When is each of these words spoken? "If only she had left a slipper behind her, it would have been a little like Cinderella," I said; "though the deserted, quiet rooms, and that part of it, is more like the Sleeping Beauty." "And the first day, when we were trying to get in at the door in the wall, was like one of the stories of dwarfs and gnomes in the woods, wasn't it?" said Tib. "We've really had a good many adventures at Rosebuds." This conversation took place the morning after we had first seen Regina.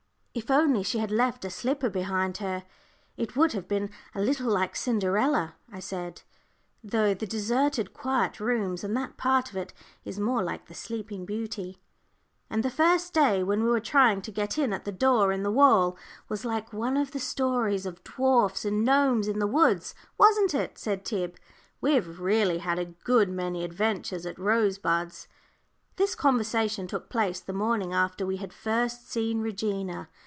"If 0.33 0.49
only 0.49 0.81
she 0.81 0.99
had 0.99 1.11
left 1.11 1.43
a 1.43 1.49
slipper 1.49 1.89
behind 1.89 2.37
her, 2.37 2.63
it 3.17 3.35
would 3.35 3.51
have 3.51 3.67
been 3.67 3.89
a 4.15 4.21
little 4.21 4.49
like 4.49 4.77
Cinderella," 4.77 5.55
I 5.69 5.81
said; 5.81 6.21
"though 6.81 7.13
the 7.13 7.25
deserted, 7.27 7.93
quiet 7.93 8.39
rooms, 8.39 8.81
and 8.85 8.95
that 8.95 9.17
part 9.17 9.49
of 9.49 9.57
it, 9.57 9.73
is 10.05 10.21
more 10.21 10.41
like 10.41 10.67
the 10.67 10.73
Sleeping 10.73 11.25
Beauty." 11.25 11.81
"And 12.49 12.63
the 12.63 12.69
first 12.69 13.13
day, 13.13 13.43
when 13.43 13.61
we 13.61 13.69
were 13.69 13.81
trying 13.81 14.21
to 14.21 14.31
get 14.31 14.57
in 14.57 14.71
at 14.71 14.85
the 14.85 14.91
door 14.93 15.33
in 15.33 15.43
the 15.43 15.51
wall, 15.51 15.97
was 16.29 16.45
like 16.45 16.71
one 16.71 16.95
of 16.95 17.11
the 17.11 17.19
stories 17.19 17.85
of 17.85 18.01
dwarfs 18.05 18.63
and 18.63 18.85
gnomes 18.85 19.27
in 19.27 19.39
the 19.39 19.47
woods, 19.47 19.93
wasn't 20.17 20.53
it?" 20.55 20.77
said 20.77 21.03
Tib. 21.03 21.35
"We've 21.81 22.21
really 22.21 22.59
had 22.59 22.79
a 22.79 22.85
good 22.85 23.27
many 23.27 23.65
adventures 23.65 24.25
at 24.25 24.39
Rosebuds." 24.39 25.27
This 25.97 26.15
conversation 26.15 26.87
took 26.87 27.09
place 27.09 27.41
the 27.41 27.51
morning 27.53 27.93
after 27.93 28.25
we 28.25 28.37
had 28.37 28.53
first 28.53 29.11
seen 29.11 29.41
Regina. 29.41 30.07